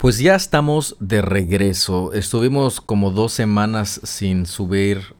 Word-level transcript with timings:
Pues 0.00 0.18
ya 0.18 0.34
estamos 0.34 0.96
de 0.98 1.20
regreso. 1.20 2.14
Estuvimos 2.14 2.80
como 2.80 3.10
dos 3.10 3.34
semanas 3.34 4.00
sin 4.02 4.46
subir 4.46 5.14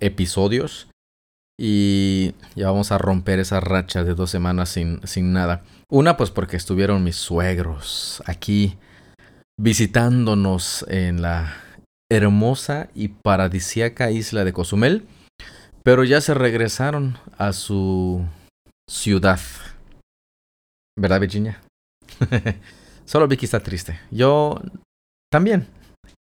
episodios 0.00 0.88
y 1.56 2.34
ya 2.56 2.66
vamos 2.66 2.90
a 2.90 2.98
romper 2.98 3.38
esa 3.38 3.60
racha 3.60 4.02
de 4.02 4.14
dos 4.14 4.30
semanas 4.30 4.70
sin, 4.70 5.06
sin 5.06 5.32
nada. 5.32 5.62
Una 5.88 6.16
pues 6.16 6.32
porque 6.32 6.56
estuvieron 6.56 7.04
mis 7.04 7.14
suegros 7.14 8.24
aquí 8.26 8.76
visitándonos 9.56 10.84
en 10.88 11.22
la 11.22 11.54
hermosa 12.10 12.88
y 12.92 13.10
paradisíaca 13.10 14.10
isla 14.10 14.44
de 14.44 14.52
Cozumel, 14.52 15.06
pero 15.84 16.02
ya 16.02 16.20
se 16.20 16.34
regresaron 16.34 17.18
a 17.38 17.52
su 17.52 18.26
ciudad. 18.90 19.38
¿Verdad, 20.98 21.20
Virginia? 21.20 21.62
Solo 23.04 23.28
Vicky 23.28 23.44
está 23.44 23.60
triste. 23.60 23.98
Yo 24.10 24.60
también. 25.30 25.66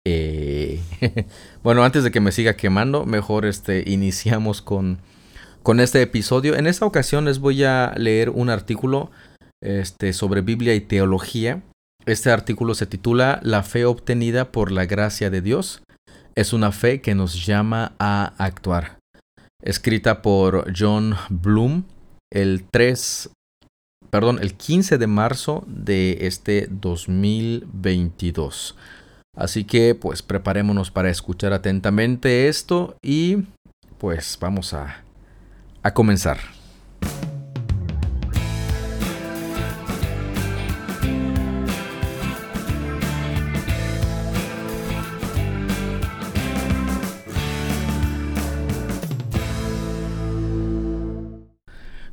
Eh, 0.05 0.81
bueno, 1.63 1.83
antes 1.83 2.03
de 2.03 2.11
que 2.11 2.19
me 2.19 2.31
siga 2.31 2.55
quemando, 2.55 3.05
mejor 3.05 3.45
este, 3.45 3.83
iniciamos 3.87 4.61
con, 4.61 4.99
con 5.63 5.79
este 5.79 6.01
episodio. 6.01 6.55
En 6.55 6.67
esta 6.67 6.85
ocasión 6.85 7.25
les 7.25 7.39
voy 7.39 7.63
a 7.63 7.93
leer 7.97 8.29
un 8.29 8.49
artículo 8.49 9.11
este, 9.61 10.13
sobre 10.13 10.41
Biblia 10.41 10.75
y 10.75 10.81
teología. 10.81 11.61
Este 12.05 12.31
artículo 12.31 12.73
se 12.73 12.87
titula 12.87 13.39
La 13.43 13.61
fe 13.61 13.85
obtenida 13.85 14.51
por 14.51 14.71
la 14.71 14.85
gracia 14.85 15.29
de 15.29 15.41
Dios 15.41 15.83
es 16.35 16.53
una 16.53 16.71
fe 16.71 17.01
que 17.01 17.15
nos 17.15 17.45
llama 17.45 17.93
a 17.99 18.33
actuar. 18.37 18.99
Escrita 19.61 20.21
por 20.21 20.73
John 20.77 21.15
Bloom 21.29 21.83
el 22.31 22.63
3 22.69 23.29
perdón, 24.11 24.37
el 24.41 24.53
15 24.53 24.99
de 24.99 25.07
marzo 25.07 25.63
de 25.65 26.27
este 26.27 26.67
2022. 26.69 28.75
Así 29.35 29.63
que 29.63 29.95
pues 29.95 30.21
preparémonos 30.21 30.91
para 30.91 31.09
escuchar 31.09 31.53
atentamente 31.53 32.47
esto 32.47 32.95
y 33.01 33.45
pues 33.97 34.37
vamos 34.39 34.73
a, 34.73 35.03
a 35.81 35.93
comenzar. 35.93 36.37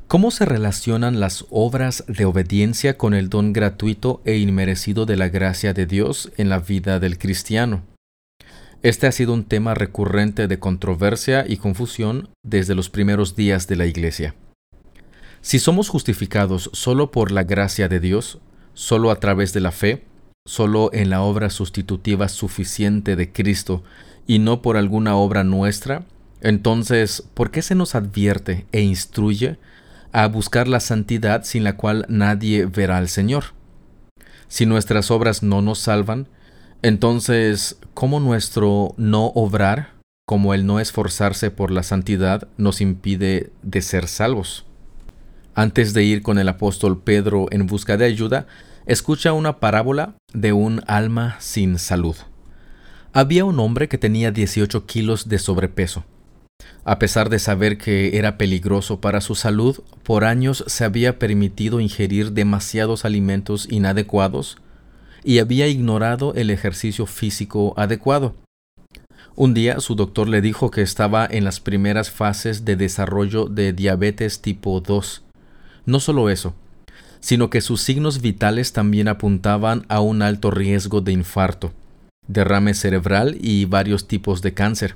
¿Cómo 0.09 0.31
se 0.31 0.43
relacionan 0.43 1.19
las 1.19 1.45
obras 1.51 2.03
de 2.07 2.25
obediencia 2.25 2.97
con 2.97 3.13
el 3.13 3.29
don 3.29 3.53
gratuito 3.53 4.23
e 4.25 4.37
inmerecido 4.37 5.05
de 5.05 5.15
la 5.15 5.29
gracia 5.29 5.71
de 5.75 5.85
Dios 5.85 6.31
en 6.37 6.49
la 6.49 6.57
vida 6.57 6.99
del 6.99 7.19
cristiano? 7.19 7.83
Este 8.81 9.05
ha 9.05 9.11
sido 9.11 9.35
un 9.35 9.43
tema 9.43 9.75
recurrente 9.75 10.47
de 10.47 10.57
controversia 10.57 11.45
y 11.47 11.57
confusión 11.57 12.29
desde 12.41 12.73
los 12.73 12.89
primeros 12.89 13.35
días 13.35 13.67
de 13.67 13.75
la 13.75 13.85
Iglesia. 13.85 14.33
Si 15.41 15.59
somos 15.59 15.89
justificados 15.89 16.71
solo 16.73 17.11
por 17.11 17.31
la 17.31 17.43
gracia 17.43 17.87
de 17.87 17.99
Dios, 17.99 18.39
solo 18.73 19.11
a 19.11 19.19
través 19.19 19.53
de 19.53 19.59
la 19.59 19.71
fe, 19.71 20.05
solo 20.43 20.89
en 20.91 21.11
la 21.11 21.21
obra 21.21 21.51
sustitutiva 21.51 22.29
suficiente 22.29 23.15
de 23.15 23.31
Cristo 23.31 23.83
y 24.25 24.39
no 24.39 24.63
por 24.63 24.75
alguna 24.75 25.15
obra 25.15 25.43
nuestra, 25.43 26.03
entonces, 26.41 27.23
¿por 27.35 27.51
qué 27.51 27.61
se 27.61 27.75
nos 27.75 27.93
advierte 27.93 28.65
e 28.71 28.81
instruye 28.81 29.59
a 30.11 30.27
buscar 30.27 30.67
la 30.67 30.79
santidad 30.79 31.43
sin 31.43 31.63
la 31.63 31.75
cual 31.75 32.05
nadie 32.09 32.65
verá 32.65 32.97
al 32.97 33.09
Señor. 33.09 33.45
Si 34.47 34.65
nuestras 34.65 35.11
obras 35.11 35.43
no 35.43 35.61
nos 35.61 35.79
salvan, 35.79 36.27
entonces, 36.81 37.77
¿cómo 37.93 38.19
nuestro 38.19 38.93
no 38.97 39.27
obrar, 39.35 39.93
como 40.25 40.53
el 40.53 40.65
no 40.65 40.79
esforzarse 40.79 41.51
por 41.51 41.71
la 41.71 41.83
santidad, 41.83 42.47
nos 42.57 42.81
impide 42.81 43.51
de 43.61 43.81
ser 43.81 44.07
salvos? 44.07 44.65
Antes 45.55 45.93
de 45.93 46.03
ir 46.03 46.21
con 46.21 46.39
el 46.39 46.47
apóstol 46.47 47.01
Pedro 47.01 47.47
en 47.51 47.67
busca 47.67 47.97
de 47.97 48.05
ayuda, 48.05 48.47
escucha 48.85 49.33
una 49.33 49.59
parábola 49.59 50.15
de 50.33 50.53
un 50.53 50.81
alma 50.87 51.35
sin 51.39 51.77
salud. 51.77 52.15
Había 53.11 53.43
un 53.43 53.59
hombre 53.59 53.89
que 53.89 53.97
tenía 53.97 54.31
18 54.31 54.85
kilos 54.85 55.27
de 55.27 55.37
sobrepeso. 55.37 56.05
A 56.89 56.97
pesar 56.97 57.29
de 57.29 57.39
saber 57.39 57.77
que 57.77 58.17
era 58.17 58.37
peligroso 58.37 58.99
para 58.99 59.21
su 59.21 59.35
salud, 59.35 59.81
por 60.03 60.23
años 60.23 60.63
se 60.67 60.83
había 60.83 61.19
permitido 61.19 61.79
ingerir 61.79 62.31
demasiados 62.31 63.05
alimentos 63.05 63.67
inadecuados 63.69 64.57
y 65.23 65.39
había 65.39 65.67
ignorado 65.67 66.33
el 66.33 66.49
ejercicio 66.49 67.05
físico 67.05 67.73
adecuado. 67.77 68.33
Un 69.35 69.53
día 69.53 69.79
su 69.79 69.95
doctor 69.95 70.27
le 70.27 70.41
dijo 70.41 70.71
que 70.71 70.81
estaba 70.81 71.27
en 71.29 71.43
las 71.43 71.59
primeras 71.59 72.09
fases 72.09 72.65
de 72.65 72.75
desarrollo 72.75 73.45
de 73.45 73.71
diabetes 73.71 74.41
tipo 74.41 74.81
2. 74.81 75.23
No 75.85 75.99
solo 75.99 76.29
eso, 76.29 76.55
sino 77.19 77.49
que 77.49 77.61
sus 77.61 77.81
signos 77.81 78.21
vitales 78.21 78.73
también 78.73 79.07
apuntaban 79.07 79.85
a 79.89 79.99
un 79.99 80.21
alto 80.21 80.51
riesgo 80.51 81.01
de 81.01 81.11
infarto, 81.11 81.71
derrame 82.27 82.73
cerebral 82.73 83.37
y 83.39 83.65
varios 83.65 84.07
tipos 84.07 84.41
de 84.41 84.53
cáncer. 84.53 84.95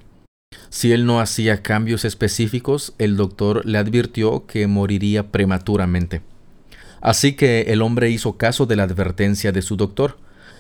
Si 0.74 0.92
él 0.92 1.06
no 1.06 1.20
hacía 1.20 1.62
cambios 1.62 2.04
específicos, 2.04 2.96
el 2.98 3.16
doctor 3.16 3.64
le 3.64 3.78
advirtió 3.78 4.48
que 4.48 4.66
moriría 4.66 5.32
prematuramente. 5.32 6.24
Así 7.00 7.34
que 7.34 7.62
el 7.68 7.84
hombre 7.84 8.10
hizo 8.10 8.38
caso 8.38 8.66
de 8.66 8.76
la 8.76 8.82
advertencia 8.82 9.52
de 9.52 9.62
su 9.62 9.76
doctor. 9.78 10.18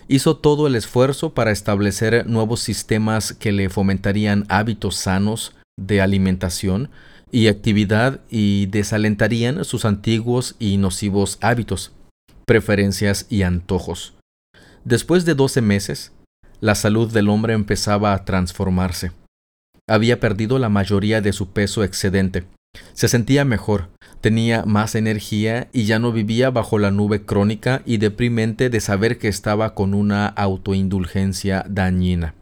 Hizo 0.07 0.37
todo 0.37 0.67
el 0.67 0.75
esfuerzo 0.75 1.33
para 1.33 1.49
establecer 1.49 2.27
nuevos 2.27 2.59
sistemas 2.59 3.33
que 3.33 3.51
le 3.51 3.71
fomentarían 3.71 4.45
hábitos 4.49 4.97
sanos 4.97 5.55
de 5.77 5.99
alimentación 5.99 6.91
y 7.31 7.47
actividad 7.47 8.21
y 8.29 8.67
desalentarían 8.67 9.65
sus 9.65 9.83
antiguos 9.83 10.55
y 10.59 10.77
nocivos 10.77 11.39
hábitos, 11.41 11.91
preferencias 12.45 13.25
y 13.31 13.41
antojos. 13.41 14.13
Después 14.85 15.25
de 15.25 15.33
doce 15.33 15.61
meses, 15.61 16.11
la 16.61 16.75
salud 16.75 17.11
del 17.11 17.29
hombre 17.29 17.55
empezaba 17.55 18.13
a 18.13 18.25
transformarse. 18.25 19.11
Había 19.87 20.21
perdido 20.21 20.59
la 20.59 20.69
mayoría 20.69 21.19
de 21.19 21.33
su 21.33 21.49
peso 21.49 21.83
excedente. 21.83 22.45
Se 22.93 23.09
sentía 23.09 23.43
mejor, 23.43 23.89
tenía 24.21 24.63
más 24.65 24.95
energía 24.95 25.67
y 25.73 25.83
ya 25.83 25.99
no 25.99 26.13
vivía 26.13 26.49
bajo 26.49 26.79
la 26.79 26.89
nube 26.89 27.25
crónica 27.25 27.81
y 27.85 27.97
deprimente 27.97 28.69
de 28.69 28.79
saber 28.79 29.17
que 29.17 29.27
estaba 29.27 29.75
con 29.75 29.93
una 29.93 30.27
autoindulgencia 30.27 31.65
dañina. 31.67 32.33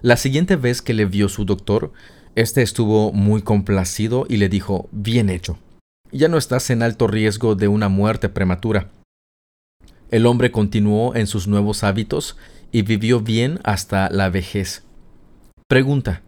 La 0.00 0.16
siguiente 0.16 0.54
vez 0.54 0.80
que 0.80 0.94
le 0.94 1.06
vio 1.06 1.28
su 1.28 1.44
doctor, 1.44 1.92
este 2.36 2.62
estuvo 2.62 3.12
muy 3.12 3.42
complacido 3.42 4.24
y 4.28 4.36
le 4.36 4.48
dijo 4.48 4.88
Bien 4.92 5.30
hecho. 5.30 5.58
Ya 6.12 6.28
no 6.28 6.38
estás 6.38 6.70
en 6.70 6.82
alto 6.82 7.08
riesgo 7.08 7.56
de 7.56 7.66
una 7.66 7.88
muerte 7.88 8.28
prematura. 8.28 8.90
El 10.10 10.26
hombre 10.26 10.52
continuó 10.52 11.16
en 11.16 11.26
sus 11.26 11.48
nuevos 11.48 11.82
hábitos 11.82 12.36
y 12.70 12.82
vivió 12.82 13.20
bien 13.20 13.58
hasta 13.64 14.08
la 14.10 14.30
vejez. 14.30 14.84
Pregunta 15.66 16.22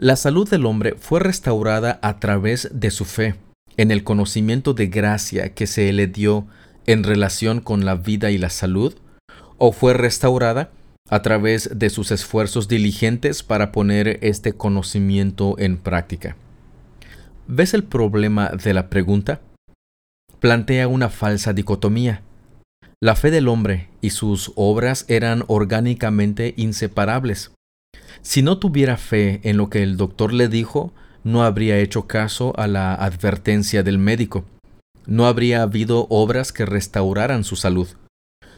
la 0.00 0.16
salud 0.16 0.48
del 0.48 0.64
hombre 0.64 0.94
fue 0.98 1.20
restaurada 1.20 1.98
a 2.00 2.20
través 2.20 2.70
de 2.72 2.90
su 2.90 3.04
fe, 3.04 3.34
en 3.76 3.90
el 3.90 4.02
conocimiento 4.02 4.72
de 4.72 4.86
gracia 4.86 5.52
que 5.52 5.66
se 5.66 5.92
le 5.92 6.06
dio 6.06 6.46
en 6.86 7.04
relación 7.04 7.60
con 7.60 7.84
la 7.84 7.96
vida 7.96 8.30
y 8.30 8.38
la 8.38 8.48
salud, 8.48 8.94
o 9.58 9.72
fue 9.72 9.92
restaurada 9.92 10.70
a 11.10 11.20
través 11.20 11.78
de 11.78 11.90
sus 11.90 12.12
esfuerzos 12.12 12.66
diligentes 12.66 13.42
para 13.42 13.72
poner 13.72 14.18
este 14.22 14.54
conocimiento 14.54 15.56
en 15.58 15.76
práctica. 15.76 16.34
¿Ves 17.46 17.74
el 17.74 17.84
problema 17.84 18.48
de 18.48 18.72
la 18.72 18.88
pregunta? 18.88 19.42
Plantea 20.38 20.88
una 20.88 21.10
falsa 21.10 21.52
dicotomía. 21.52 22.22
La 23.02 23.16
fe 23.16 23.30
del 23.30 23.48
hombre 23.48 23.90
y 24.00 24.10
sus 24.10 24.50
obras 24.56 25.04
eran 25.08 25.44
orgánicamente 25.46 26.54
inseparables. 26.56 27.52
Si 28.22 28.42
no 28.42 28.58
tuviera 28.58 28.96
fe 28.96 29.40
en 29.44 29.56
lo 29.56 29.70
que 29.70 29.82
el 29.82 29.96
doctor 29.96 30.32
le 30.32 30.48
dijo, 30.48 30.92
no 31.24 31.42
habría 31.42 31.78
hecho 31.78 32.06
caso 32.06 32.52
a 32.58 32.66
la 32.66 32.94
advertencia 32.94 33.82
del 33.82 33.98
médico. 33.98 34.44
No 35.06 35.26
habría 35.26 35.62
habido 35.62 36.06
obras 36.10 36.52
que 36.52 36.66
restauraran 36.66 37.44
su 37.44 37.56
salud. 37.56 37.88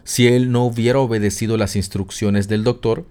Si 0.05 0.27
él 0.27 0.51
no 0.51 0.65
hubiera 0.65 0.99
obedecido 0.99 1.57
las 1.57 1.77
instrucciones 1.77 2.49
del 2.49 2.65
doctor, 2.65 3.07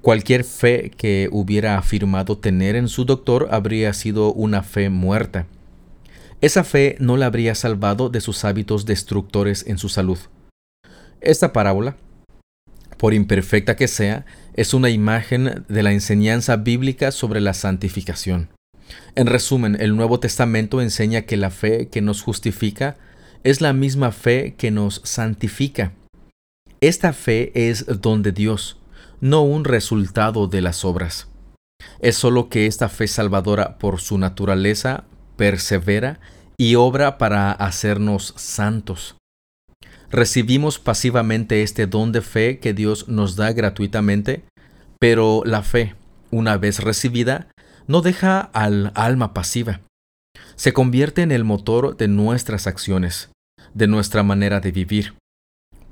cualquier 0.00 0.44
fe 0.44 0.90
que 0.96 1.28
hubiera 1.32 1.76
afirmado 1.76 2.38
tener 2.38 2.76
en 2.76 2.88
su 2.88 3.04
doctor 3.04 3.48
habría 3.50 3.92
sido 3.92 4.32
una 4.32 4.62
fe 4.62 4.90
muerta. 4.90 5.46
Esa 6.40 6.64
fe 6.64 6.96
no 7.00 7.16
le 7.16 7.24
habría 7.24 7.54
salvado 7.54 8.08
de 8.08 8.20
sus 8.20 8.44
hábitos 8.44 8.86
destructores 8.86 9.66
en 9.66 9.76
su 9.76 9.88
salud. 9.88 10.18
Esta 11.20 11.52
parábola 11.52 11.96
por 13.00 13.14
imperfecta 13.14 13.76
que 13.76 13.88
sea, 13.88 14.26
es 14.52 14.74
una 14.74 14.90
imagen 14.90 15.64
de 15.70 15.82
la 15.82 15.90
enseñanza 15.90 16.56
bíblica 16.56 17.12
sobre 17.12 17.40
la 17.40 17.54
santificación. 17.54 18.50
En 19.14 19.26
resumen, 19.26 19.78
el 19.80 19.96
Nuevo 19.96 20.20
Testamento 20.20 20.82
enseña 20.82 21.22
que 21.22 21.38
la 21.38 21.48
fe 21.48 21.88
que 21.88 22.02
nos 22.02 22.20
justifica 22.20 22.98
es 23.42 23.62
la 23.62 23.72
misma 23.72 24.12
fe 24.12 24.54
que 24.58 24.70
nos 24.70 25.00
santifica. 25.02 25.92
Esta 26.82 27.14
fe 27.14 27.52
es 27.54 27.86
don 28.02 28.22
de 28.22 28.32
Dios, 28.32 28.76
no 29.22 29.44
un 29.44 29.64
resultado 29.64 30.46
de 30.46 30.60
las 30.60 30.84
obras. 30.84 31.28
Es 32.00 32.16
solo 32.16 32.50
que 32.50 32.66
esta 32.66 32.90
fe 32.90 33.08
salvadora 33.08 33.78
por 33.78 34.02
su 34.02 34.18
naturaleza 34.18 35.04
persevera 35.38 36.20
y 36.58 36.74
obra 36.74 37.16
para 37.16 37.50
hacernos 37.52 38.34
santos. 38.36 39.16
Recibimos 40.10 40.80
pasivamente 40.80 41.62
este 41.62 41.86
don 41.86 42.10
de 42.10 42.20
fe 42.20 42.58
que 42.58 42.74
Dios 42.74 43.08
nos 43.08 43.36
da 43.36 43.52
gratuitamente, 43.52 44.42
pero 44.98 45.42
la 45.44 45.62
fe, 45.62 45.94
una 46.32 46.56
vez 46.56 46.80
recibida, 46.80 47.48
no 47.86 48.02
deja 48.02 48.40
al 48.40 48.90
alma 48.96 49.32
pasiva. 49.32 49.80
Se 50.56 50.72
convierte 50.72 51.22
en 51.22 51.30
el 51.30 51.44
motor 51.44 51.96
de 51.96 52.08
nuestras 52.08 52.66
acciones, 52.66 53.30
de 53.72 53.86
nuestra 53.86 54.24
manera 54.24 54.58
de 54.58 54.72
vivir. 54.72 55.14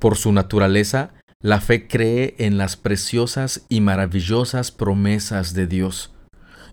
Por 0.01 0.17
su 0.17 0.33
naturaleza, 0.33 1.11
la 1.41 1.61
fe 1.61 1.87
cree 1.87 2.35
en 2.39 2.59
las 2.59 2.77
preciosas 2.77 3.67
y 3.69 3.81
maravillosas 3.81 4.73
promesas 4.73 5.55
de 5.55 5.69
Dios. 5.69 6.13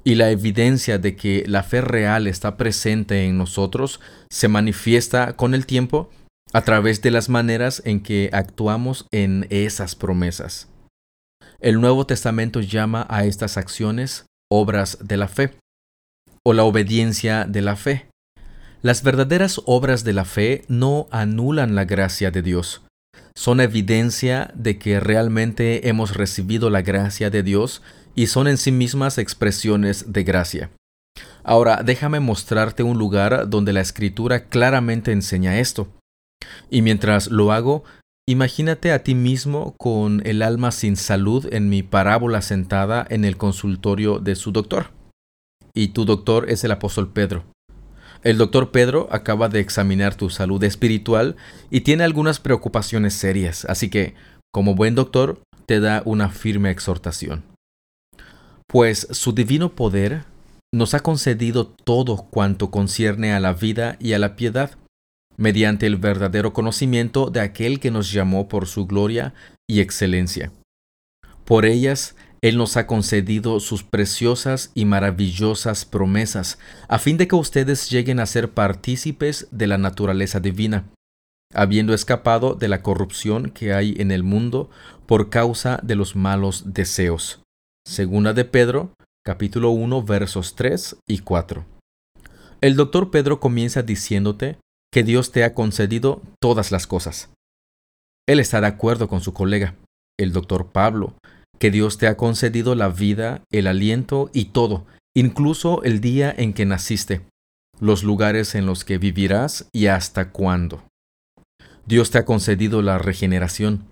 Y 0.04 0.16
la 0.16 0.32
evidencia 0.32 0.98
de 0.98 1.16
que 1.16 1.44
la 1.48 1.62
fe 1.62 1.82
real 1.82 2.26
está 2.26 2.58
presente 2.58 3.26
en 3.26 3.38
nosotros 3.38 4.00
se 4.32 4.48
manifiesta 4.48 5.34
con 5.34 5.54
el 5.54 5.68
tiempo 5.68 6.10
a 6.54 6.62
través 6.64 7.02
de 7.02 7.12
las 7.12 7.30
maneras 7.30 7.82
en 7.86 8.02
que 8.02 8.30
actuamos 8.34 9.08
en 9.12 9.48
esas 9.50 9.96
promesas. 9.96 10.70
El 11.60 11.82
Nuevo 11.82 12.06
Testamento 12.06 12.62
llama 12.62 13.06
a 13.10 13.26
estas 13.26 13.58
acciones 13.58 14.26
obras 14.52 14.98
de 15.02 15.18
la 15.18 15.28
fe 15.28 15.58
o 16.44 16.54
la 16.54 16.64
obediencia 16.64 17.46
de 17.46 17.62
la 17.62 17.76
fe. 17.76 18.08
Las 18.82 19.04
verdaderas 19.04 19.62
obras 19.66 20.04
de 20.04 20.14
la 20.14 20.26
fe 20.26 20.64
no 20.68 21.08
anulan 21.12 21.74
la 21.74 21.86
gracia 21.86 22.30
de 22.30 22.42
Dios, 22.42 22.86
son 23.36 23.60
evidencia 23.60 24.52
de 24.56 24.80
que 24.80 25.00
realmente 25.00 25.90
hemos 25.90 26.16
recibido 26.16 26.70
la 26.70 26.82
gracia 26.82 27.30
de 27.30 27.44
Dios 27.44 27.82
y 28.16 28.28
son 28.28 28.48
en 28.48 28.58
sí 28.58 28.72
mismas 28.72 29.18
expresiones 29.18 30.14
de 30.14 30.24
gracia. 30.24 30.70
Ahora 31.44 31.82
déjame 31.84 32.20
mostrarte 32.22 32.82
un 32.82 32.98
lugar 32.98 33.50
donde 33.50 33.74
la 33.74 33.82
escritura 33.82 34.46
claramente 34.46 35.12
enseña 35.12 35.60
esto. 35.60 35.88
Y 36.70 36.82
mientras 36.82 37.28
lo 37.28 37.52
hago, 37.52 37.84
imagínate 38.28 38.92
a 38.92 39.04
ti 39.04 39.16
mismo 39.16 39.76
con 39.78 40.22
el 40.26 40.42
alma 40.42 40.72
sin 40.72 40.96
salud 40.96 41.48
en 41.54 41.70
mi 41.70 41.84
parábola 41.84 42.42
sentada 42.42 43.06
en 43.10 43.26
el 43.26 43.38
consultorio 43.38 44.20
de 44.20 44.36
su 44.36 44.52
doctor. 44.52 44.92
Y 45.74 45.90
tu 45.90 46.06
doctor 46.06 46.50
es 46.50 46.64
el 46.64 46.72
apóstol 46.72 47.12
Pedro. 47.12 47.44
El 48.24 48.38
doctor 48.38 48.72
Pedro 48.72 49.08
acaba 49.12 49.50
de 49.50 49.60
examinar 49.60 50.16
tu 50.16 50.32
salud 50.32 50.64
espiritual 50.64 51.36
y 51.70 51.82
tiene 51.82 52.04
algunas 52.04 52.40
preocupaciones 52.40 53.14
serias, 53.14 53.66
así 53.66 53.90
que, 53.90 54.16
como 54.52 54.74
buen 54.74 54.96
doctor, 54.96 55.42
te 55.68 55.80
da 55.80 56.02
una 56.06 56.30
firme 56.30 56.72
exhortación. 56.72 57.44
Pues 58.68 59.08
su 59.12 59.34
divino 59.34 59.76
poder 59.76 60.24
nos 60.74 60.94
ha 60.94 61.02
concedido 61.02 61.68
todo 61.68 62.28
cuanto 62.30 62.72
concierne 62.72 63.34
a 63.34 63.40
la 63.40 63.54
vida 63.54 63.96
y 64.00 64.14
a 64.14 64.20
la 64.20 64.36
piedad, 64.36 64.72
mediante 65.38 65.86
el 65.86 65.98
verdadero 65.98 66.54
conocimiento 66.54 67.30
de 67.30 67.42
aquel 67.42 67.80
que 67.80 67.92
nos 67.92 68.12
llamó 68.12 68.48
por 68.48 68.68
su 68.68 68.86
gloria 68.86 69.34
y 69.68 69.82
excelencia. 69.82 70.52
Por 71.46 71.66
ellas 71.66 72.16
él 72.42 72.58
nos 72.58 72.78
ha 72.78 72.86
concedido 72.86 73.60
sus 73.60 73.84
preciosas 73.84 74.72
y 74.76 74.86
maravillosas 74.86 75.84
promesas, 75.84 76.60
a 76.88 77.00
fin 77.00 77.18
de 77.18 77.28
que 77.28 77.36
ustedes 77.36 77.90
lleguen 77.90 78.20
a 78.20 78.28
ser 78.28 78.52
partícipes 78.52 79.48
de 79.50 79.66
la 79.66 79.80
naturaleza 79.80 80.40
divina, 80.40 80.86
habiendo 81.54 81.94
escapado 81.94 82.54
de 82.54 82.68
la 82.68 82.84
corrupción 82.84 83.50
que 83.50 83.74
hay 83.74 83.96
en 83.98 84.12
el 84.12 84.22
mundo 84.24 84.70
por 85.08 85.32
causa 85.32 85.80
de 85.82 85.96
los 85.96 86.16
malos 86.16 86.74
deseos. 86.74 87.42
Segunda 87.84 88.34
de 88.34 88.46
Pedro, 88.46 88.94
capítulo 89.26 89.72
1, 89.72 90.04
versos 90.04 90.56
3 90.56 90.98
y 91.08 91.20
4. 91.20 91.66
El 92.62 92.76
doctor 92.76 93.10
Pedro 93.10 93.40
comienza 93.40 93.82
diciéndote 93.82 94.58
que 94.96 95.04
Dios 95.04 95.34
te 95.34 95.44
ha 95.44 95.54
concedido 95.54 96.22
todas 96.42 96.72
las 96.72 96.88
cosas. 96.88 97.30
Él 98.30 98.40
está 98.40 98.62
de 98.62 98.68
acuerdo 98.68 99.10
con 99.10 99.20
su 99.20 99.34
colega, 99.34 99.76
el 100.18 100.32
doctor 100.32 100.72
Pablo, 100.72 101.16
que 101.60 101.70
Dios 101.70 101.98
te 101.98 102.08
ha 102.08 102.16
concedido 102.16 102.76
la 102.76 102.88
vida, 102.88 103.42
el 103.52 103.68
aliento 103.68 104.30
y 104.32 104.46
todo, 104.46 104.86
incluso 105.14 105.84
el 105.84 106.00
día 106.00 106.34
en 106.38 106.54
que 106.54 106.66
naciste, 106.66 107.24
los 107.78 108.06
lugares 108.06 108.56
en 108.56 108.66
los 108.66 108.86
que 108.86 108.98
vivirás 108.98 109.68
y 109.74 109.88
hasta 109.88 110.32
cuándo. 110.32 110.86
Dios 111.86 112.10
te 112.10 112.20
ha 112.20 112.24
concedido 112.24 112.82
la 112.82 112.98
regeneración, 112.98 113.90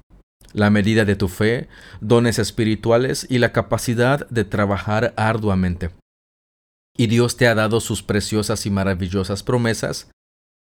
la 0.53 0.69
medida 0.69 1.03
de 1.03 1.17
tu 1.17 1.27
fe, 1.27 1.67
dones 1.99 2.39
espirituales 2.39 3.27
y 3.29 3.39
la 3.39 3.51
capacidad 3.51 4.25
de 4.29 4.45
trabajar 4.45 5.13
arduamente. 5.17 5.89
Y 6.95 7.07
Dios 7.07 7.35
te 7.35 7.49
ha 7.49 7.55
dado 7.55 7.81
sus 7.81 8.03
preciosas 8.03 8.65
y 8.65 8.69
maravillosas 8.69 9.43
promesas 9.43 10.12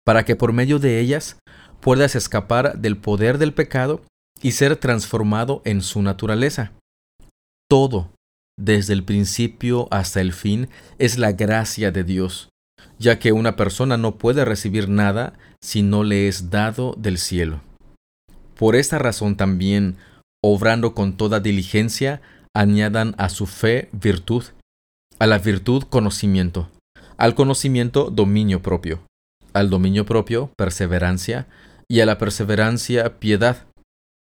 para 0.05 0.25
que 0.25 0.35
por 0.35 0.53
medio 0.53 0.79
de 0.79 0.99
ellas 0.99 1.37
puedas 1.79 2.15
escapar 2.15 2.77
del 2.79 2.97
poder 2.97 3.37
del 3.37 3.53
pecado 3.53 4.01
y 4.41 4.51
ser 4.51 4.75
transformado 4.77 5.61
en 5.65 5.81
su 5.81 6.01
naturaleza 6.01 6.71
todo, 7.71 8.09
desde 8.59 8.91
el 8.91 9.05
principio 9.05 9.87
hasta 9.91 10.19
el 10.19 10.33
fin, 10.33 10.67
es 10.99 11.17
la 11.17 11.31
gracia 11.31 11.89
de 11.89 12.03
Dios, 12.03 12.49
ya 12.99 13.17
que 13.17 13.31
una 13.31 13.55
persona 13.55 13.95
no 13.95 14.17
puede 14.17 14.43
recibir 14.43 14.89
nada 14.89 15.39
si 15.61 15.81
no 15.81 16.03
le 16.03 16.27
es 16.27 16.49
dado 16.49 16.95
del 16.97 17.17
cielo. 17.17 17.61
Por 18.57 18.75
esta 18.75 18.99
razón 18.99 19.37
también, 19.37 19.95
obrando 20.43 20.93
con 20.93 21.15
toda 21.15 21.39
diligencia, 21.39 22.21
añadan 22.53 23.15
a 23.17 23.29
su 23.29 23.45
fe 23.45 23.87
virtud, 23.93 24.43
a 25.17 25.25
la 25.25 25.39
virtud 25.39 25.83
conocimiento, 25.83 26.69
al 27.15 27.35
conocimiento 27.35 28.09
dominio 28.09 28.61
propio, 28.61 28.99
al 29.53 29.69
dominio 29.69 30.05
propio 30.05 30.51
perseverancia, 30.57 31.47
y 31.89 31.99
a 31.99 32.05
la 32.05 32.17
perseverancia 32.17 33.19
piedad, 33.19 33.67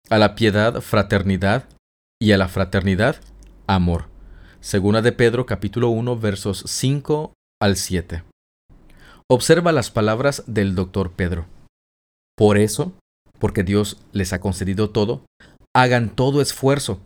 a 0.08 0.18
la 0.18 0.34
piedad 0.34 0.80
fraternidad, 0.80 1.68
y 2.20 2.32
a 2.32 2.38
la 2.38 2.48
fraternidad 2.48 3.16
amor. 3.66 4.08
Segunda 4.60 5.02
de 5.02 5.12
Pedro 5.12 5.46
capítulo 5.46 5.88
1 5.90 6.18
versos 6.18 6.64
5 6.66 7.32
al 7.60 7.76
7. 7.76 8.24
Observa 9.30 9.72
las 9.72 9.90
palabras 9.90 10.42
del 10.46 10.74
doctor 10.74 11.12
Pedro. 11.12 11.46
Por 12.36 12.58
eso, 12.58 12.92
porque 13.38 13.62
Dios 13.62 13.98
les 14.12 14.32
ha 14.32 14.40
concedido 14.40 14.90
todo, 14.90 15.26
hagan 15.74 16.10
todo 16.10 16.40
esfuerzo. 16.40 17.00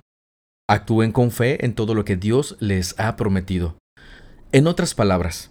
Actúen 0.68 1.12
con 1.12 1.30
fe 1.30 1.64
en 1.64 1.74
todo 1.74 1.94
lo 1.94 2.04
que 2.04 2.16
Dios 2.16 2.56
les 2.60 2.98
ha 2.98 3.16
prometido. 3.16 3.76
En 4.52 4.66
otras 4.66 4.94
palabras, 4.94 5.50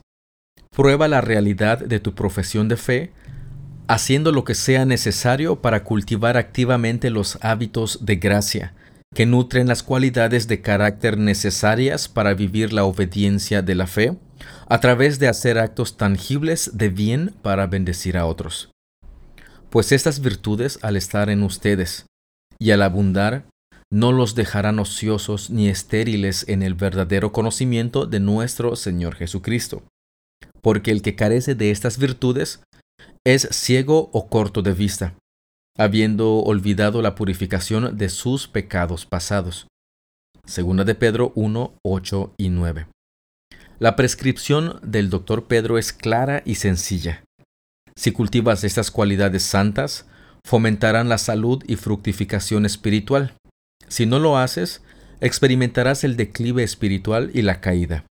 prueba 0.73 1.07
la 1.07 1.21
realidad 1.21 1.79
de 1.79 1.99
tu 1.99 2.15
profesión 2.15 2.67
de 2.67 2.77
fe 2.77 3.11
haciendo 3.87 4.31
lo 4.31 4.45
que 4.45 4.55
sea 4.55 4.85
necesario 4.85 5.61
para 5.61 5.83
cultivar 5.83 6.37
activamente 6.37 7.09
los 7.09 7.37
hábitos 7.41 8.05
de 8.05 8.15
gracia 8.15 8.73
que 9.13 9.25
nutren 9.25 9.67
las 9.67 9.83
cualidades 9.83 10.47
de 10.47 10.61
carácter 10.61 11.17
necesarias 11.17 12.07
para 12.07 12.33
vivir 12.33 12.71
la 12.71 12.85
obediencia 12.85 13.61
de 13.61 13.75
la 13.75 13.85
fe, 13.85 14.17
a 14.69 14.79
través 14.79 15.19
de 15.19 15.27
hacer 15.27 15.59
actos 15.59 15.97
tangibles 15.97 16.77
de 16.77 16.87
bien 16.87 17.35
para 17.41 17.67
bendecir 17.67 18.17
a 18.17 18.25
otros. 18.25 18.71
Pues 19.69 19.91
estas 19.91 20.21
virtudes, 20.21 20.79
al 20.81 20.95
estar 20.95 21.29
en 21.29 21.43
ustedes 21.43 22.05
y 22.57 22.71
al 22.71 22.81
abundar, 22.81 23.43
no 23.91 24.13
los 24.13 24.35
dejarán 24.35 24.79
ociosos 24.79 25.49
ni 25.49 25.67
estériles 25.67 26.45
en 26.47 26.63
el 26.63 26.75
verdadero 26.75 27.33
conocimiento 27.33 28.05
de 28.05 28.21
nuestro 28.21 28.77
Señor 28.77 29.15
Jesucristo. 29.15 29.83
Porque 30.61 30.91
el 30.91 31.01
que 31.01 31.15
carece 31.15 31.55
de 31.55 31.71
estas 31.71 31.97
virtudes 31.97 32.61
es 33.25 33.47
ciego 33.51 34.09
o 34.13 34.29
corto 34.29 34.61
de 34.61 34.73
vista, 34.73 35.15
habiendo 35.77 36.37
olvidado 36.39 37.01
la 37.01 37.15
purificación 37.15 37.97
de 37.97 38.09
sus 38.09 38.47
pecados 38.47 39.05
pasados. 39.05 39.67
Segunda 40.45 40.83
de 40.83 40.95
Pedro 40.95 41.31
1, 41.35 41.73
8 41.83 42.33
y 42.37 42.49
9. 42.49 42.87
La 43.79 43.95
prescripción 43.95 44.79
del 44.83 45.09
doctor 45.09 45.45
Pedro 45.45 45.77
es 45.77 45.93
clara 45.93 46.43
y 46.45 46.55
sencilla. 46.55 47.23
Si 47.95 48.11
cultivas 48.11 48.63
estas 48.63 48.91
cualidades 48.91 49.43
santas, 49.43 50.05
fomentarán 50.45 51.09
la 51.09 51.17
salud 51.17 51.63
y 51.67 51.75
fructificación 51.75 52.65
espiritual. 52.65 53.33
Si 53.87 54.05
no 54.05 54.19
lo 54.19 54.37
haces, 54.37 54.81
experimentarás 55.19 56.03
el 56.03 56.15
declive 56.15 56.63
espiritual 56.63 57.31
y 57.33 57.41
la 57.41 57.61
caída. 57.61 58.05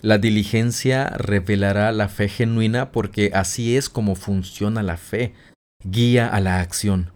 La 0.00 0.18
diligencia 0.18 1.06
revelará 1.16 1.90
la 1.92 2.08
fe 2.08 2.28
genuina 2.28 2.92
porque 2.92 3.32
así 3.34 3.76
es 3.76 3.88
como 3.88 4.14
funciona 4.14 4.82
la 4.82 4.96
fe, 4.96 5.34
guía 5.84 6.28
a 6.28 6.40
la 6.40 6.60
acción. 6.60 7.12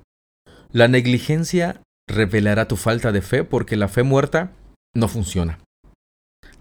La 0.73 0.89
negligencia 0.89 1.83
revelará 2.09 2.67
tu 2.67 2.77
falta 2.77 3.13
de 3.13 3.23
fe 3.23 3.45
porque 3.45 3.77
la 3.77 3.89
fe 3.89 4.03
muerta 4.03 4.53
no 4.95 5.07
funciona. 5.07 5.61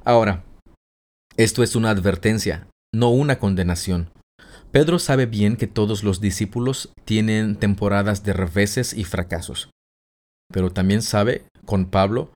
Ahora, 0.04 0.44
esto 1.38 1.64
es 1.64 1.76
una 1.76 1.90
advertencia, 1.90 2.68
no 2.94 3.10
una 3.10 3.40
condenación. 3.40 4.12
Pedro 4.72 5.00
sabe 5.00 5.26
bien 5.26 5.58
que 5.58 5.68
todos 5.68 6.04
los 6.04 6.22
discípulos 6.22 6.94
tienen 7.04 7.56
temporadas 7.56 8.24
de 8.24 8.34
reveses 8.34 8.94
y 8.94 9.04
fracasos. 9.04 9.70
pero 10.54 10.70
también 10.70 11.02
sabe, 11.02 11.46
con 11.66 11.86
Pablo, 11.86 12.34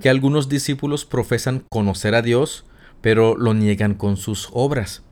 que 0.00 0.08
algunos 0.08 0.48
discípulos 0.48 1.04
profesan 1.04 1.64
conocer 1.68 2.14
a 2.14 2.22
Dios, 2.22 2.64
pero 3.00 3.36
lo 3.36 3.54
niegan 3.54 3.94
con 3.94 4.16
sus 4.16 4.48
obras. 4.52 5.02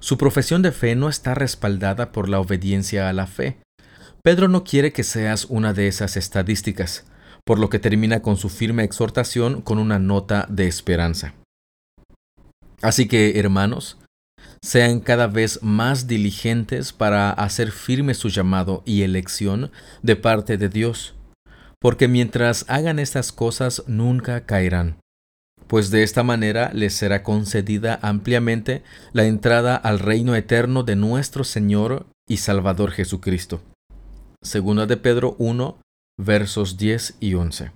Su 0.00 0.18
profesión 0.18 0.62
de 0.62 0.72
fe 0.72 0.96
no 0.96 1.08
está 1.08 1.34
respaldada 1.34 2.12
por 2.12 2.28
la 2.28 2.40
obediencia 2.40 3.08
a 3.08 3.12
la 3.12 3.26
fe. 3.26 3.58
Pedro 4.22 4.48
no 4.48 4.64
quiere 4.64 4.92
que 4.92 5.04
seas 5.04 5.46
una 5.46 5.72
de 5.72 5.88
esas 5.88 6.16
estadísticas, 6.16 7.06
por 7.44 7.58
lo 7.58 7.70
que 7.70 7.78
termina 7.78 8.20
con 8.20 8.36
su 8.36 8.48
firme 8.48 8.84
exhortación 8.84 9.62
con 9.62 9.78
una 9.78 9.98
nota 9.98 10.46
de 10.48 10.66
esperanza. 10.66 11.34
Así 12.82 13.08
que, 13.08 13.38
hermanos, 13.38 13.98
sean 14.62 15.00
cada 15.00 15.26
vez 15.26 15.62
más 15.62 16.06
diligentes 16.06 16.92
para 16.92 17.30
hacer 17.30 17.70
firme 17.70 18.14
su 18.14 18.28
llamado 18.28 18.82
y 18.86 19.02
elección 19.02 19.70
de 20.02 20.16
parte 20.16 20.56
de 20.56 20.68
Dios, 20.68 21.14
porque 21.80 22.08
mientras 22.08 22.64
hagan 22.68 22.98
estas 22.98 23.30
cosas 23.30 23.84
nunca 23.86 24.46
caerán, 24.46 24.96
pues 25.74 25.90
de 25.90 26.04
esta 26.04 26.22
manera 26.22 26.70
les 26.72 26.94
será 26.94 27.24
concedida 27.24 27.98
ampliamente 28.00 28.84
la 29.12 29.24
entrada 29.24 29.74
al 29.74 29.98
reino 29.98 30.36
eterno 30.36 30.84
de 30.84 30.94
nuestro 30.94 31.42
Señor 31.42 32.06
y 32.28 32.36
Salvador 32.36 32.92
Jesucristo. 32.92 33.60
Segunda 34.40 34.86
de 34.86 34.96
Pedro 34.96 35.34
1, 35.40 35.76
versos 36.16 36.76
10 36.76 37.16
y 37.18 37.34
11. 37.34 37.72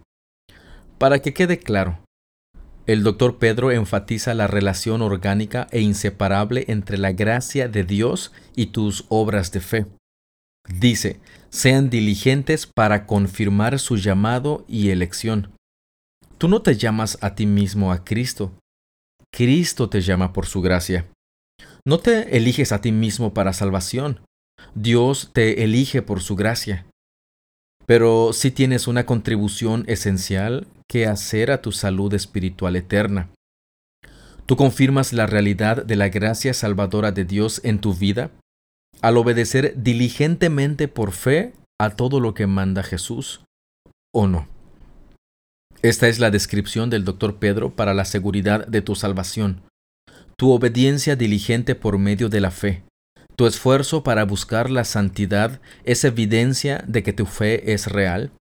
Para 0.98 1.18
que 1.18 1.34
quede 1.34 1.58
claro, 1.58 1.98
el 2.86 3.02
doctor 3.02 3.38
Pedro 3.38 3.72
enfatiza 3.72 4.32
la 4.32 4.46
relación 4.46 5.02
orgánica 5.02 5.66
e 5.72 5.80
inseparable 5.80 6.66
entre 6.68 6.98
la 6.98 7.10
gracia 7.10 7.66
de 7.66 7.82
Dios 7.82 8.30
y 8.54 8.66
tus 8.66 9.06
obras 9.08 9.50
de 9.50 9.58
fe. 9.58 9.86
Dice, 10.72 11.18
sean 11.50 11.90
diligentes 11.90 12.68
para 12.72 13.06
confirmar 13.06 13.80
su 13.80 13.96
llamado 13.96 14.64
y 14.68 14.90
elección. 14.90 15.57
Tú 16.38 16.46
no 16.46 16.62
te 16.62 16.76
llamas 16.76 17.18
a 17.20 17.34
ti 17.34 17.46
mismo 17.46 17.90
a 17.90 18.04
Cristo. 18.04 18.52
Cristo 19.32 19.88
te 19.90 20.00
llama 20.00 20.32
por 20.32 20.46
su 20.46 20.60
gracia. 20.60 21.06
No 21.84 21.98
te 21.98 22.36
eliges 22.36 22.70
a 22.70 22.80
ti 22.80 22.92
mismo 22.92 23.34
para 23.34 23.52
salvación. 23.52 24.20
Dios 24.74 25.30
te 25.32 25.64
elige 25.64 26.00
por 26.00 26.20
su 26.20 26.36
gracia. 26.36 26.86
Pero 27.86 28.32
si 28.32 28.52
tienes 28.52 28.86
una 28.86 29.04
contribución 29.04 29.84
esencial 29.88 30.68
que 30.88 31.06
hacer 31.06 31.50
a 31.50 31.60
tu 31.60 31.72
salud 31.72 32.14
espiritual 32.14 32.76
eterna. 32.76 33.30
Tú 34.46 34.56
confirmas 34.56 35.12
la 35.12 35.26
realidad 35.26 35.84
de 35.84 35.96
la 35.96 36.08
gracia 36.08 36.54
salvadora 36.54 37.10
de 37.10 37.24
Dios 37.24 37.60
en 37.64 37.80
tu 37.80 37.94
vida 37.94 38.30
al 39.02 39.16
obedecer 39.16 39.74
diligentemente 39.76 40.86
por 40.88 41.12
fe 41.12 41.52
a 41.80 41.90
todo 41.90 42.20
lo 42.20 42.34
que 42.34 42.46
manda 42.46 42.82
Jesús, 42.82 43.42
¿o 44.12 44.26
no? 44.26 44.48
Esta 45.82 46.08
es 46.08 46.18
la 46.18 46.32
descripción 46.32 46.90
del 46.90 47.04
doctor 47.04 47.36
Pedro 47.36 47.70
para 47.70 47.94
la 47.94 48.04
seguridad 48.04 48.66
de 48.66 48.82
tu 48.82 48.96
salvación. 48.96 49.62
Tu 50.36 50.50
obediencia 50.50 51.14
diligente 51.14 51.76
por 51.76 51.98
medio 51.98 52.28
de 52.28 52.40
la 52.40 52.50
fe. 52.50 52.82
Tu 53.36 53.46
esfuerzo 53.46 54.02
para 54.02 54.24
buscar 54.24 54.70
la 54.70 54.84
santidad 54.84 55.60
es 55.84 56.02
evidencia 56.02 56.82
de 56.88 57.04
que 57.04 57.12
tu 57.12 57.26
fe 57.26 57.72
es 57.72 57.86
real 57.86 58.32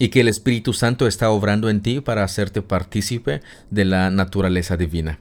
y 0.00 0.08
que 0.08 0.22
el 0.22 0.28
Espíritu 0.28 0.72
Santo 0.72 1.06
está 1.06 1.30
obrando 1.30 1.70
en 1.70 1.80
ti 1.80 2.00
para 2.00 2.24
hacerte 2.24 2.60
partícipe 2.60 3.40
de 3.70 3.84
la 3.84 4.10
naturaleza 4.10 4.76
divina. 4.76 5.20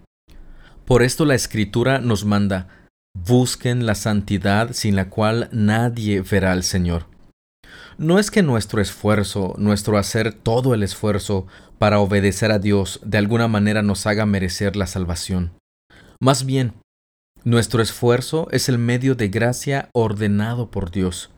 Por 0.85 1.03
esto 1.03 1.25
la 1.25 1.35
Escritura 1.35 1.99
nos 1.99 2.25
manda, 2.25 2.89
busquen 3.13 3.85
la 3.85 3.93
santidad 3.93 4.71
sin 4.73 4.95
la 4.95 5.09
cual 5.09 5.49
nadie 5.51 6.21
verá 6.21 6.51
al 6.51 6.63
Señor. 6.63 7.08
No 7.97 8.19
es 8.19 8.31
que 8.31 8.43
nuestro 8.43 8.81
esfuerzo, 8.81 9.53
nuestro 9.57 9.97
hacer 9.97 10.33
todo 10.33 10.73
el 10.73 10.83
esfuerzo 10.83 11.47
para 11.77 11.99
obedecer 11.99 12.51
a 12.51 12.59
Dios 12.59 12.99
de 13.03 13.17
alguna 13.17 13.47
manera 13.47 13.81
nos 13.81 14.05
haga 14.05 14.25
merecer 14.25 14.75
la 14.75 14.87
salvación. 14.87 15.51
Más 16.19 16.45
bien, 16.45 16.73
nuestro 17.43 17.81
esfuerzo 17.81 18.47
es 18.51 18.67
el 18.67 18.77
medio 18.77 19.15
de 19.15 19.29
gracia 19.29 19.89
ordenado 19.93 20.69
por 20.69 20.91
Dios, 20.91 21.31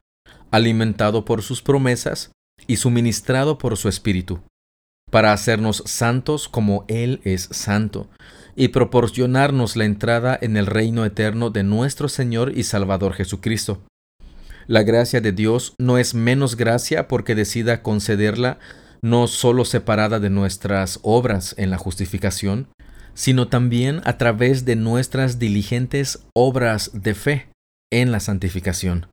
alimentado 0.50 1.26
por 1.26 1.44
sus 1.44 1.62
promesas 1.62 2.32
y 2.68 2.78
suministrado 2.78 3.58
por 3.58 3.78
su 3.78 3.88
Espíritu, 3.88 4.42
para 5.12 5.34
hacernos 5.34 5.84
santos 5.86 6.48
como 6.48 6.86
Él 6.88 7.22
es 7.24 7.44
santo, 7.52 8.10
y 8.56 8.70
proporcionarnos 8.70 9.76
la 9.76 9.86
entrada 9.86 10.38
en 10.42 10.58
el 10.58 10.66
reino 10.66 11.06
eterno 11.06 11.52
de 11.52 11.64
nuestro 11.64 12.10
Señor 12.10 12.58
y 12.58 12.64
Salvador 12.64 13.14
Jesucristo. 13.14 13.82
La 14.68 14.84
gracia 14.84 15.22
de 15.22 15.32
Dios 15.32 15.74
no 15.80 15.98
es 15.98 16.14
menos 16.14 16.56
gracia 16.56 17.08
porque 17.08 17.36
decida 17.36 17.82
concederla 17.82 18.60
no 19.02 19.28
solo 19.28 19.66
separada 19.66 20.20
de 20.20 20.30
nuestras 20.30 21.00
obras 21.02 21.56
en 21.58 21.72
la 21.72 21.78
justificación, 21.78 22.68
sino 23.14 23.48
también 23.48 24.02
a 24.06 24.18
través 24.18 24.66
de 24.66 24.76
nuestras 24.76 25.40
diligentes 25.40 26.26
obras 26.34 26.92
de 26.94 27.14
fe 27.14 27.50
en 27.92 28.12
la 28.12 28.20
santificación. 28.20 29.08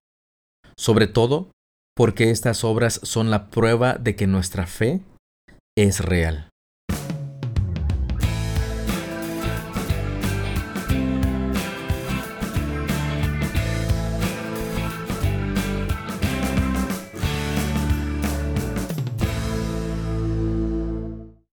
Sobre 0.76 1.06
todo, 1.06 1.50
porque 1.96 2.30
estas 2.30 2.62
obras 2.62 3.00
son 3.02 3.30
la 3.30 3.50
prueba 3.50 3.94
de 3.94 4.14
que 4.14 4.26
nuestra 4.26 4.66
fe 4.66 5.00
es 5.76 6.00
real. 6.00 6.48